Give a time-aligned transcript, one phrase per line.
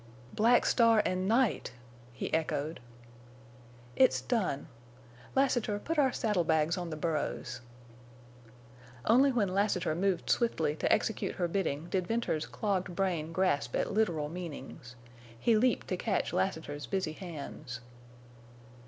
[0.33, 1.73] "Black Star and Night!"
[2.11, 2.79] he echoed.
[3.95, 4.67] "It's done.
[5.35, 7.61] Lassiter, put our saddle bags on the burros."
[9.05, 13.91] Only when Lassiter moved swiftly to execute her bidding did Venters's clogged brain grasp at
[13.93, 14.95] literal meanings.
[15.39, 17.79] He leaped to catch Lassiter's busy hands.